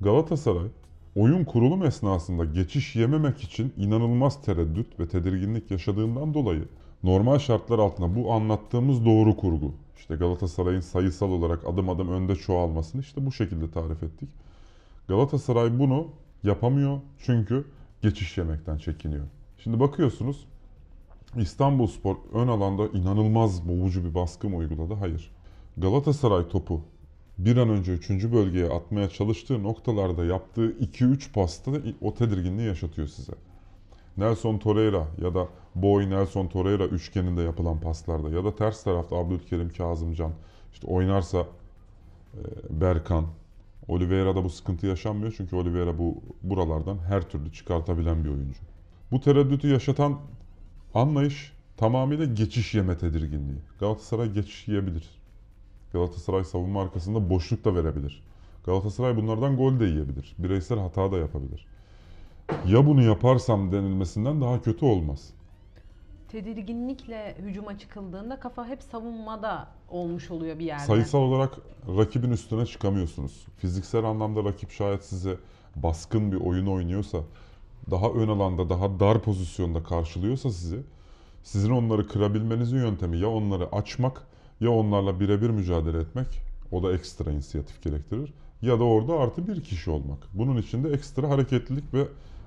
[0.00, 0.68] Galatasaray
[1.16, 6.64] oyun kurulum esnasında geçiş yememek için inanılmaz tereddüt ve tedirginlik yaşadığından dolayı
[7.02, 9.74] normal şartlar altında bu anlattığımız doğru kurgu.
[9.96, 14.28] İşte Galatasaray'ın sayısal olarak adım adım önde çoğalmasını işte bu şekilde tarif ettik.
[15.08, 16.08] Galatasaray bunu
[16.44, 17.64] yapamıyor çünkü
[18.02, 19.24] geçiş yemekten çekiniyor.
[19.58, 20.46] Şimdi bakıyorsunuz
[21.36, 24.94] İstanbulspor ön alanda inanılmaz boğucu bir baskı mı uyguladı?
[24.94, 25.30] Hayır.
[25.76, 26.80] Galatasaray topu
[27.38, 28.10] bir an önce 3.
[28.10, 33.32] bölgeye atmaya çalıştığı noktalarda yaptığı 2-3 pasta o tedirginliği yaşatıyor size.
[34.20, 39.70] Nelson Torreira ya da Boy Nelson Torreira üçgeninde yapılan paslarda ya da ters tarafta Abdülkerim
[39.70, 40.32] Kazımcan
[40.72, 41.38] işte oynarsa
[42.34, 43.26] e, Berkan
[43.88, 48.60] Oliveira'da bu sıkıntı yaşanmıyor çünkü Oliveira bu buralardan her türlü çıkartabilen bir oyuncu.
[49.10, 50.18] Bu tereddütü yaşatan
[50.94, 53.58] anlayış tamamıyla geçiş yeme tedirginliği.
[53.80, 55.10] Galatasaray geçiş yiyebilir.
[55.92, 58.22] Galatasaray savunma arkasında boşluk da verebilir.
[58.66, 60.34] Galatasaray bunlardan gol de yiyebilir.
[60.38, 61.66] Bireysel hata da yapabilir.
[62.68, 65.30] Ya bunu yaparsam denilmesinden daha kötü olmaz.
[66.28, 70.84] Tedirginlikle hücuma çıkıldığında kafa hep savunmada olmuş oluyor bir yerde.
[70.84, 71.58] Sayısal olarak
[71.96, 73.46] rakibin üstüne çıkamıyorsunuz.
[73.56, 75.36] Fiziksel anlamda rakip şayet size
[75.76, 77.18] baskın bir oyun oynuyorsa,
[77.90, 80.80] daha ön alanda, daha dar pozisyonda karşılıyorsa sizi,
[81.42, 84.22] sizin onları kırabilmenizin yöntemi ya onları açmak
[84.60, 86.26] ya onlarla birebir mücadele etmek.
[86.72, 88.32] O da ekstra inisiyatif gerektirir.
[88.62, 90.18] Ya da orada artı bir kişi olmak.
[90.34, 92.06] Bunun için de ekstra hareketlilik ve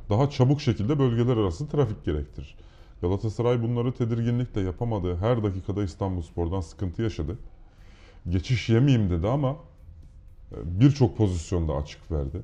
[0.10, 2.56] daha çabuk şekilde bölgeler arası trafik gerektirir.
[3.02, 7.38] Galatasaray bunları tedirginlikle yapamadığı her dakikada İstanbulspor'dan sıkıntı yaşadı.
[8.30, 9.58] Geçiş yemeyeyim dedi ama
[10.52, 12.42] e, birçok pozisyonda açık verdi.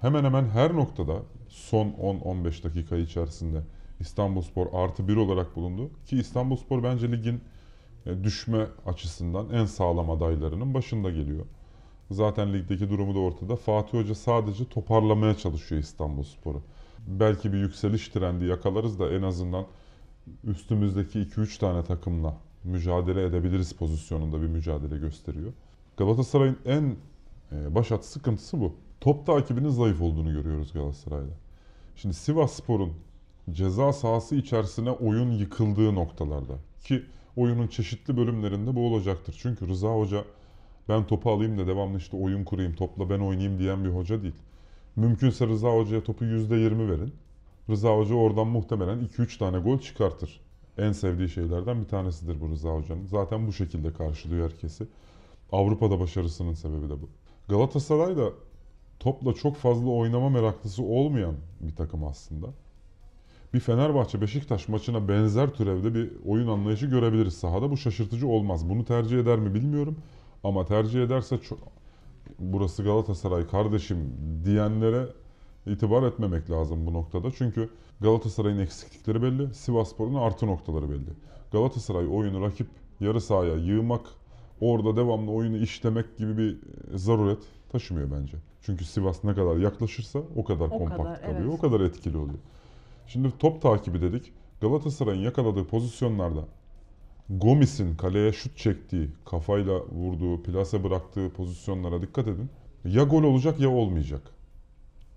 [0.00, 3.62] Hemen hemen her noktada son 10-15 dakika içerisinde
[4.00, 5.90] İstanbulspor artı bir olarak bulundu.
[6.06, 7.40] Ki İstanbulspor bence ligin
[8.06, 11.44] e, düşme açısından en sağlam adaylarının başında geliyor.
[12.10, 13.56] Zaten ligdeki durumu da ortada.
[13.56, 16.62] Fatih Hoca sadece toparlamaya çalışıyor İstanbulspor'u.
[17.06, 19.66] belki bir yükseliş trendi yakalarız da en azından
[20.44, 25.52] üstümüzdeki 2-3 tane takımla mücadele edebiliriz pozisyonunda bir mücadele gösteriyor.
[25.96, 26.96] Galatasaray'ın en
[27.52, 28.74] e, başat sıkıntısı bu.
[29.00, 31.32] Top takibinin zayıf olduğunu görüyoruz Galatasaray'da.
[31.96, 32.92] Şimdi Sivas Spor'un
[33.50, 37.02] ceza sahası içerisine oyun yıkıldığı noktalarda ki
[37.36, 39.36] oyunun çeşitli bölümlerinde bu olacaktır.
[39.42, 40.24] Çünkü Rıza Hoca
[40.88, 44.34] ben topu alayım da devamlı işte oyun kurayım, topla ben oynayayım diyen bir hoca değil.
[44.96, 47.14] Mümkünse Rıza Hoca'ya topu %20 verin.
[47.70, 50.40] Rıza Hoca oradan muhtemelen 2-3 tane gol çıkartır.
[50.78, 53.06] En sevdiği şeylerden bir tanesidir bu Rıza Hoca'nın.
[53.06, 54.86] Zaten bu şekilde karşılıyor herkesi.
[55.52, 57.08] Avrupa'da başarısının sebebi de bu.
[57.48, 58.30] Galatasaray da
[58.98, 62.46] topla çok fazla oynama meraklısı olmayan bir takım aslında.
[63.54, 67.70] Bir Fenerbahçe Beşiktaş maçına benzer türevde bir oyun anlayışı görebiliriz sahada.
[67.70, 68.68] Bu şaşırtıcı olmaz.
[68.68, 69.96] Bunu tercih eder mi bilmiyorum.
[70.44, 71.58] Ama tercih ederse çok,
[72.38, 74.12] burası Galatasaray kardeşim
[74.44, 75.06] diyenlere
[75.66, 77.30] itibar etmemek lazım bu noktada.
[77.30, 77.70] Çünkü
[78.00, 81.10] Galatasaray'ın eksiklikleri belli, Sivasspor'un artı noktaları belli.
[81.52, 82.66] Galatasaray oyunu rakip
[83.00, 84.06] yarı sahaya yığmak,
[84.60, 86.58] orada devamlı oyunu işlemek gibi bir
[86.94, 87.38] zaruret
[87.72, 88.36] taşımıyor bence.
[88.62, 91.58] Çünkü Sivas ne kadar yaklaşırsa o kadar O kompakt kadar, kalıyor, evet.
[91.58, 92.38] o kadar etkili oluyor.
[93.06, 94.32] Şimdi top takibi dedik.
[94.60, 96.40] Galatasaray'ın yakaladığı pozisyonlarda
[97.30, 102.50] Gomis'in kaleye şut çektiği, kafayla vurduğu, plase bıraktığı pozisyonlara dikkat edin.
[102.84, 104.22] Ya gol olacak ya olmayacak.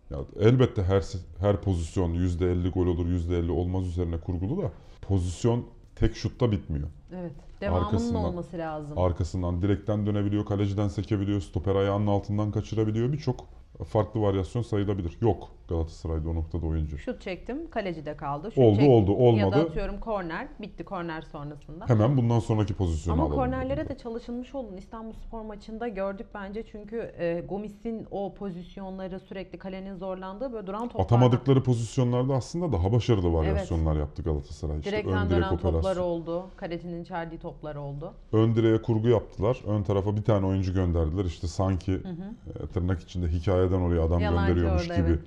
[0.10, 1.04] Ya elbette her
[1.39, 6.88] her pozisyon %50 gol olur, %50 olmaz üzerine kurgulu da pozisyon tek şutta bitmiyor.
[7.15, 7.32] Evet.
[7.62, 8.98] Devamının Arkasından- olması lazım.
[8.98, 13.13] Arkasından direkten dönebiliyor, kaleciden sekebiliyor, stoper ayağının altından kaçırabiliyor.
[13.13, 13.45] Birçok
[13.88, 15.17] farklı varyasyon sayılabilir.
[15.22, 16.97] Yok Galatasaray'da o noktada oyuncu.
[16.97, 18.51] Şut çektim, kaleci de kaldı.
[18.51, 19.69] Şut Oldu, çektim, oldu, Ya da olmadı.
[19.69, 21.86] atıyorum korner, bitti korner sonrasında.
[21.89, 23.38] Hemen bundan sonraki pozisyonu Ama alalım.
[23.38, 24.77] kornerlere de çalışılmış olun.
[24.77, 30.88] İstanbul Spor maçında gördük bence çünkü e, Gomis'in o pozisyonları sürekli kalenin zorlandığı böyle duran
[30.89, 31.03] toplar.
[31.03, 34.79] Atamadıkları pozisyonlarda aslında daha başarılı varyasyonlar yaptı Galatasaray.
[34.79, 36.03] İşte Direkten ön direk dönen toplar operasyon.
[36.03, 36.45] oldu.
[36.58, 38.13] Kalecinin içerdiği toplar oldu.
[38.34, 39.58] Ön direğe kurgu yaptılar.
[39.67, 41.25] Ön tarafa bir tane oyuncu gönderdiler.
[41.25, 45.19] İşte sanki e, tırnak içinde hikayeden oraya adam Yalancı gönderiyormuş orada, gibi evet.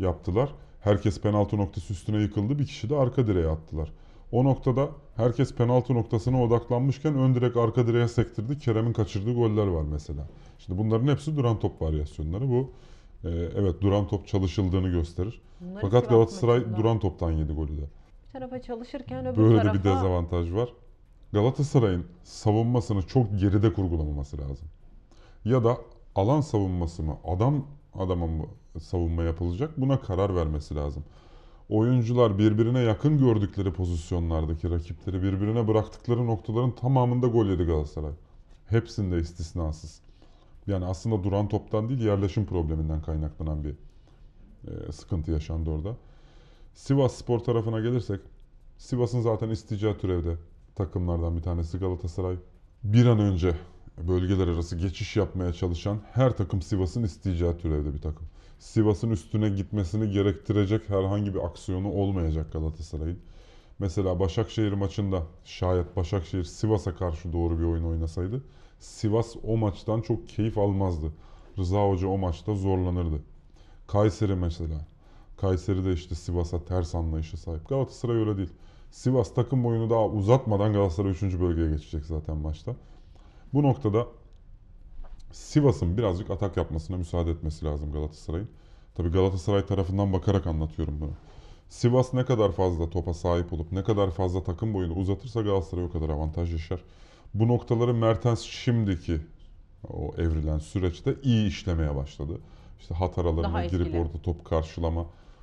[0.00, 0.54] Yaptılar.
[0.80, 2.58] Herkes penaltı noktası üstüne yıkıldı.
[2.58, 3.92] Bir kişi de arka direğe attılar.
[4.32, 8.58] O noktada herkes penaltı noktasına odaklanmışken ön direk arka direğe sektirdi.
[8.58, 10.28] Kerem'in kaçırdığı goller var mesela.
[10.58, 12.48] Şimdi bunların hepsi duran top varyasyonları.
[12.48, 12.70] Bu
[13.24, 15.40] e, evet duran top çalışıldığını gösterir.
[15.60, 17.82] Bunları Fakat Galatasaray maçında duran toptan yedi golü de.
[18.26, 20.68] bir tarafa çalışırken öbür Böyle de tarafa bir dezavantaj var.
[21.32, 24.68] Galatasaray'ın savunmasını çok geride kurgulamaması lazım.
[25.44, 25.78] Ya da
[26.14, 28.44] alan savunması mı, adam adama mı
[28.80, 31.04] savunma yapılacak buna karar vermesi lazım.
[31.68, 38.12] Oyuncular birbirine yakın gördükleri pozisyonlardaki rakipleri birbirine bıraktıkları noktaların tamamında gol yedi Galatasaray.
[38.66, 40.00] Hepsinde istisnasız.
[40.66, 43.74] Yani aslında duran toptan değil yerleşim probleminden kaynaklanan bir
[44.68, 45.96] e, sıkıntı yaşandı orada.
[46.74, 48.20] Sivas Spor tarafına gelirsek
[48.78, 50.36] Sivas'ın zaten isteyeceği türevde
[50.74, 52.36] takımlardan bir tanesi Galatasaray.
[52.84, 53.54] Bir an önce
[54.08, 58.26] bölgeler arası geçiş yapmaya çalışan her takım Sivas'ın isteyeceği türevde bir takım.
[58.58, 63.18] Sivas'ın üstüne gitmesini gerektirecek herhangi bir aksiyonu olmayacak Galatasaray'ın.
[63.78, 68.42] Mesela Başakşehir maçında şayet Başakşehir Sivas'a karşı doğru bir oyun oynasaydı
[68.80, 71.12] Sivas o maçtan çok keyif almazdı.
[71.58, 73.22] Rıza Hoca o maçta zorlanırdı.
[73.86, 74.86] Kayseri mesela.
[75.36, 77.68] Kayseri de işte Sivas'a ters anlayışa sahip.
[77.68, 78.52] Galatasaray öyle değil.
[78.90, 81.22] Sivas takım oyunu daha uzatmadan Galatasaray 3.
[81.22, 82.76] bölgeye geçecek zaten maçta.
[83.54, 84.06] Bu noktada
[85.32, 88.48] Sivas'ın birazcık atak yapmasına müsaade etmesi lazım Galatasaray'ın.
[88.94, 91.10] Tabii Galatasaray tarafından bakarak anlatıyorum bunu.
[91.68, 95.90] Sivas ne kadar fazla topa sahip olup ne kadar fazla takım boyunu uzatırsa Galatasaray o
[95.90, 96.80] kadar avantaj yaşar.
[97.34, 99.20] Bu noktaları Mertens şimdiki
[99.88, 102.38] o evrilen süreçte iyi işlemeye başladı.
[102.80, 104.00] İşte hat aralarına Daha girip etkili.
[104.00, 105.00] orada top karşılama,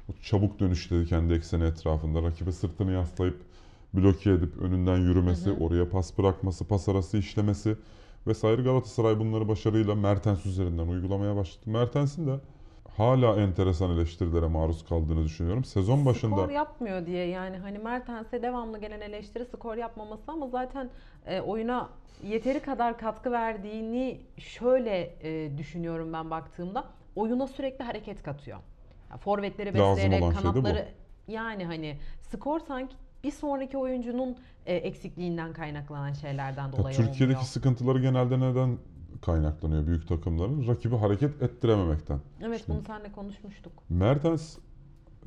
[0.09, 3.41] o çabuk dönüşleri kendi ekseni etrafında, rakibe sırtını yaslayıp
[3.93, 7.77] bloke edip önünden yürümesi, oraya pas bırakması, pas arası işlemesi
[8.27, 11.69] vesaire Galatasaray bunları başarıyla Mertens üzerinden uygulamaya başladı.
[11.69, 12.39] Mertens'in de
[12.97, 15.63] hala enteresan eleştirilere maruz kaldığını düşünüyorum.
[15.63, 20.89] Sezon başında Skor yapmıyor diye yani hani Mertens'e devamlı gelen eleştiri skor yapmaması ama zaten
[21.25, 21.89] e, oyuna
[22.23, 26.83] yeteri kadar katkı verdiğini şöyle e, düşünüyorum ben baktığımda.
[27.15, 28.59] Oyuna sürekli hareket katıyor.
[29.11, 30.87] Ya, forvetleri besleyerek şey kanatları
[31.27, 37.41] yani hani skor sanki bir sonraki oyuncunun e, eksikliğinden kaynaklanan şeylerden Ya dolayı Türkiye'deki olmuyor.
[37.41, 38.77] sıkıntıları genelde neden
[39.21, 40.67] kaynaklanıyor büyük takımların?
[40.67, 42.19] Rakibi hareket ettirememekten.
[42.41, 43.73] Evet İşte bunu seninle konuşmuştuk.
[43.89, 44.57] Mertens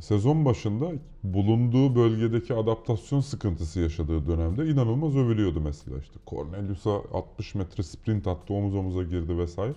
[0.00, 0.90] sezon başında
[1.24, 6.14] bulunduğu bölgedeki adaptasyon sıkıntısı yaşadığı dönemde inanılmaz övülüyordu mesela işte.
[6.26, 9.74] Cornelius'a 60 metre sprint attı, omuz omuza girdi vesaire.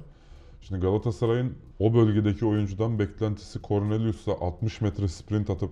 [0.61, 5.71] Şimdi Galatasaray'ın o bölgedeki oyuncudan beklentisi Cornelius'a 60 metre sprint atıp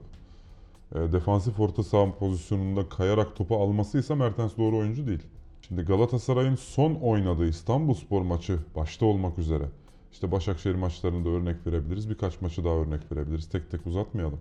[0.96, 5.24] defansif orta saha pozisyonunda kayarak topu almasıysa Mertens doğru oyuncu değil.
[5.68, 9.64] Şimdi Galatasaray'ın son oynadığı İstanbulspor maçı başta olmak üzere
[10.12, 12.10] işte Başakşehir maçlarında örnek verebiliriz.
[12.10, 13.50] Birkaç maçı daha örnek verebiliriz.
[13.50, 14.40] Tek tek uzatmayalım.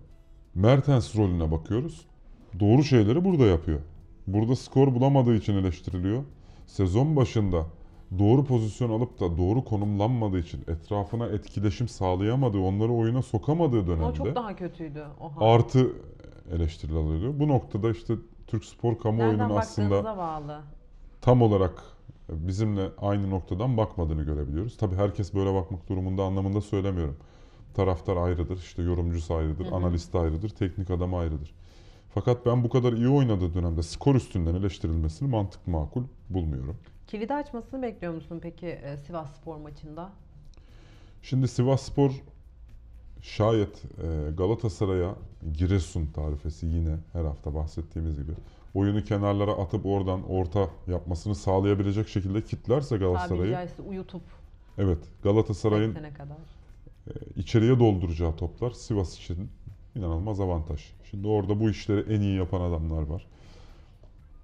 [0.55, 2.07] Mertens rolüne bakıyoruz.
[2.61, 3.81] Doğru şeyleri burada yapıyor.
[4.27, 6.25] Burada skor bulamadığı için eleştiriliyor.
[6.67, 7.67] Sezon başında
[8.19, 14.15] doğru pozisyon alıp da doğru konumlanmadığı için etrafına etkileşim sağlayamadığı, onları oyuna sokamadığı O dönemde
[14.15, 15.55] çok daha kötüydü o hal.
[15.55, 15.93] artı
[16.53, 17.35] eleştiriler alıyor.
[17.41, 18.15] Bu noktada işte
[18.47, 20.61] Türk spor kamuoyunun Nereden aslında baktığınıza bağlı.
[21.21, 21.83] tam olarak
[22.29, 24.77] bizimle aynı noktadan bakmadığını görebiliyoruz.
[24.77, 27.17] Tabii herkes böyle bakmak durumunda anlamında söylemiyorum.
[27.75, 29.75] Taraftar ayrıdır, işte yorumcusu ayrıdır, Hı hı.
[29.75, 31.55] analist ayrıdır, teknik adamı ayrıdır.
[32.15, 36.77] Fakat ben bu kadar iyi oynadığı dönemde skor üstünden eleştirilmesini mantıklı makul bulmuyorum.
[37.07, 40.11] Kilidi açmasını bekliyor musun peki e, Sivas Spor maçında?
[41.23, 42.11] Şimdi Sivasspor
[43.23, 45.15] şayet e, Galatasaray'a
[45.59, 48.33] Giresun tarifesi yine her hafta bahsettiğimiz gibi
[48.75, 54.23] oyunu kenarlara atıp oradan orta yapmasını sağlayabilecek şekilde kitlerse Tabiri Galatasaray'ı caizse uyutup
[54.79, 56.37] evet Galatasaray'ın 80'e kadar.
[57.07, 59.49] e, içeriye dolduracağı toplar Sivas için
[59.97, 60.81] inanılmaz avantaj.
[61.11, 63.27] Şimdi orada bu işleri en iyi yapan adamlar var.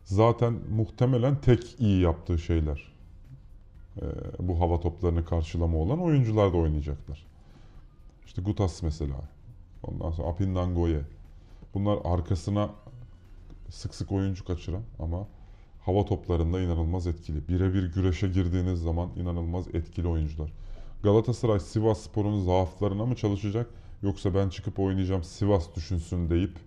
[0.05, 2.93] Zaten muhtemelen tek iyi yaptığı şeyler
[4.01, 4.05] e,
[4.39, 7.27] bu hava toplarını karşılama olan oyuncular da oynayacaklar.
[8.27, 9.17] İşte Gutas mesela.
[9.83, 11.01] Ondan sonra Apindangoye.
[11.75, 12.71] Bunlar arkasına
[13.71, 15.27] sık sık oyuncu kaçıran ama
[15.81, 17.49] hava toplarında inanılmaz etkili.
[17.49, 20.53] Birebir güreşe girdiğiniz zaman inanılmaz etkili oyuncular.
[21.03, 23.71] Galatasaray Sivas Spor'un zaaflarına mı çalışacak
[24.03, 26.59] yoksa ben çıkıp oynayacağım Sivas düşünsün deyip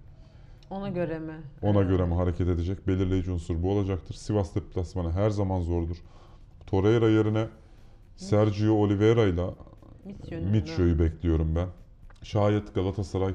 [0.69, 1.33] Ona göre mi?
[1.61, 2.87] ona göre mi hareket edecek?
[2.87, 4.15] Belirleyici unsur bu olacaktır.
[4.15, 5.97] Sivas deplasmanı her zaman zordur.
[6.67, 7.47] Torreira yerine
[8.17, 9.45] Sergio Oliveira ile
[10.05, 10.51] Misyonu mu?
[10.51, 11.67] Mitcho'yu bekliyorum ben.
[12.23, 13.33] Şayet Galatasaray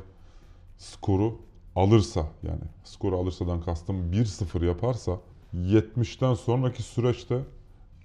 [0.78, 1.38] skoru
[1.76, 5.20] alırsa yani skoru alırsadan kastım 1-0 yaparsa
[5.54, 7.38] 70'ten sonraki süreçte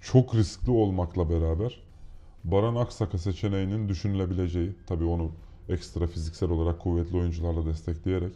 [0.00, 1.82] çok riskli olmakla beraber
[2.44, 5.30] Baran Aksaka seçeneğinin düşünülebileceği tabii onu
[5.68, 8.32] ekstra fiziksel olarak kuvvetli oyuncularla destekleyerek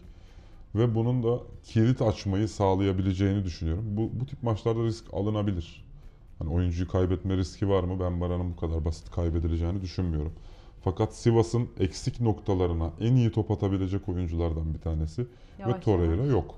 [0.74, 3.84] ve bunun da kilit açmayı sağlayabileceğini düşünüyorum.
[3.86, 5.83] Bu, bu tip maçlarda risk alınabilir.
[6.38, 8.00] Hani oyuncuyu kaybetme riski var mı?
[8.00, 10.32] Ben Baran'ın bu kadar basit kaybedileceğini düşünmüyorum.
[10.84, 15.26] Fakat Sivas'ın eksik noktalarına en iyi top atabilecek oyunculardan bir tanesi
[15.58, 16.30] Yavaş ve Torreira yavaş.
[16.30, 16.54] yok.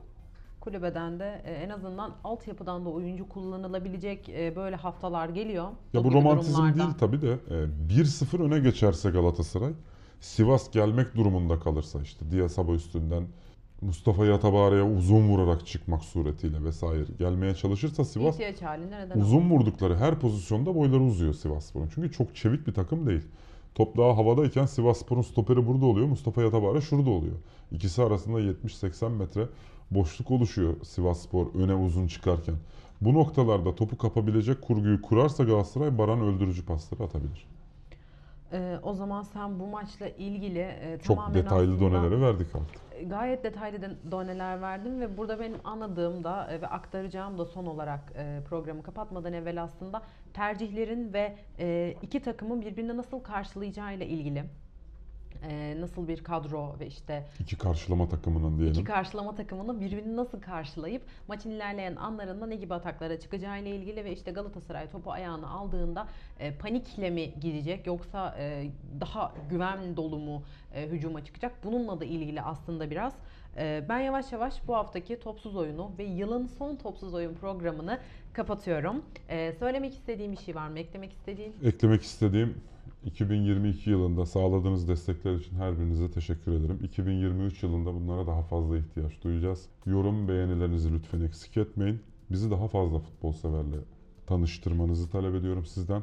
[0.60, 5.68] Kulübeden de e, en azından altyapıdan da oyuncu kullanılabilecek e, böyle haftalar geliyor.
[5.92, 6.78] Ya bu romantizm durumlarda.
[6.78, 7.54] değil tabii de e,
[8.00, 9.72] 1-0 öne geçerse Galatasaray
[10.20, 13.26] Sivas gelmek durumunda kalırsa işte Diasaba üstünden
[13.80, 19.54] Mustafa Yatabare'ye uzun vurarak çıkmak suretiyle vesaire gelmeye çalışırsa Sivas İhtiyaç halinde neden uzun olmasın?
[19.54, 21.90] vurdukları her pozisyonda boyları uzuyor Sivasspor'un.
[21.94, 23.22] Çünkü çok çevik bir takım değil.
[23.74, 26.06] Top daha havadayken Sivasspor'un stoperi burada oluyor.
[26.06, 27.36] Mustafa Yatabare şurada oluyor.
[27.72, 29.46] İkisi arasında 70-80 metre
[29.90, 32.54] boşluk oluşuyor Sivasspor öne uzun çıkarken.
[33.00, 37.46] Bu noktalarda topu kapabilecek kurguyu kurarsa Galatasaray Baran öldürücü pasları atabilir.
[38.52, 43.10] E, o zaman sen bu maçla ilgili e, Çok tamamen detaylı aslında- doneleri verdik artık.
[43.10, 47.66] Gayet detaylı de- doneler verdim ve burada benim anladığım da e, ve aktaracağım da son
[47.66, 50.02] olarak e, programı kapatmadan evvel aslında
[50.34, 54.44] tercihlerin ve e, iki takımın birbirini nasıl karşılayacağıyla ilgili.
[55.42, 58.72] E, Nasıl bir kadro ve işte İki karşılama takımının diyelim.
[58.74, 64.12] iki karşılama takımını birbirini nasıl karşılayıp maçın ilerleyen anlarında ne gibi ataklara çıkacağıyla ilgili ve
[64.12, 66.06] işte Galatasaray topu ayağına aldığında
[66.40, 68.70] e, panikle mi gidecek yoksa e,
[69.00, 70.42] daha güven dolu mu
[70.74, 71.52] e, hücuma çıkacak?
[71.64, 73.12] Bununla da ilgili aslında biraz.
[73.56, 77.98] E, ben yavaş yavaş bu haftaki topsuz oyunu ve yılın son topsuz oyun programını
[78.32, 79.02] kapatıyorum.
[79.28, 80.78] E, söylemek istediğim bir şey var mı?
[80.78, 81.54] Eklemek istediğin?
[81.64, 82.54] Eklemek istediğim
[83.06, 86.78] 2022 yılında sağladığınız destekler için her birinize teşekkür ederim.
[86.82, 89.66] 2023 yılında bunlara daha fazla ihtiyaç duyacağız.
[89.86, 92.00] Yorum beğenilerinizi lütfen eksik etmeyin.
[92.30, 93.76] Bizi daha fazla futbol severle
[94.26, 96.02] tanıştırmanızı talep ediyorum sizden.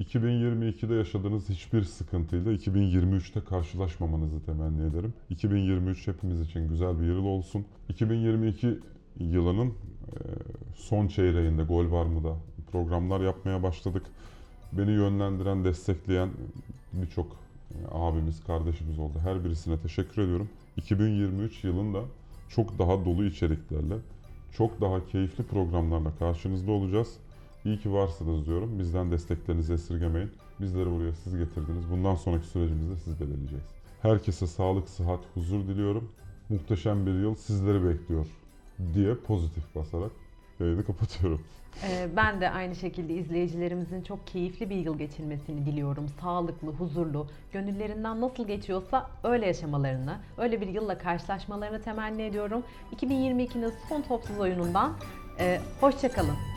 [0.00, 5.14] 2022'de yaşadığınız hiçbir sıkıntıyla 2023'te karşılaşmamanızı temenni ederim.
[5.30, 7.64] 2023 hepimiz için güzel bir yıl olsun.
[7.88, 8.78] 2022
[9.18, 9.74] yılının
[10.74, 12.36] son çeyreğinde gol var mı da
[12.72, 14.02] programlar yapmaya başladık.
[14.72, 16.30] Beni yönlendiren, destekleyen
[16.92, 19.18] birçok e, abimiz, kardeşimiz oldu.
[19.22, 20.48] Her birisine teşekkür ediyorum.
[20.76, 22.00] 2023 yılında
[22.48, 23.94] çok daha dolu içeriklerle,
[24.52, 27.16] çok daha keyifli programlarla karşınızda olacağız.
[27.64, 28.78] İyi ki varsınız diyorum.
[28.78, 30.30] Bizden desteklerinizi esirgemeyin.
[30.60, 31.90] Bizleri buraya siz getirdiniz.
[31.90, 33.80] Bundan sonraki sürecimizde siz belirleyeceksiniz.
[34.02, 36.08] Herkese sağlık, sıhhat, huzur diliyorum.
[36.48, 38.26] Muhteşem bir yıl sizleri bekliyor
[38.94, 40.10] diye pozitif basarak
[40.60, 41.40] yayını kapatıyorum.
[41.82, 46.06] Ee, Ben de aynı şekilde izleyicilerimizin çok keyifli bir yıl geçirmesini diliyorum.
[46.20, 52.62] Sağlıklı, huzurlu, gönüllerinden nasıl geçiyorsa öyle yaşamalarını, öyle bir yılla karşılaşmalarını temenni ediyorum.
[52.96, 54.92] 2022'nin son topsuz oyunundan
[55.38, 56.49] e, hoşçakalın.